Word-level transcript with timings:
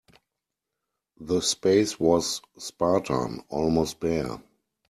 The 1.19 1.41
space 1.41 1.99
was 1.99 2.41
spartan, 2.57 3.43
almost 3.51 3.99
bare. 3.99 4.41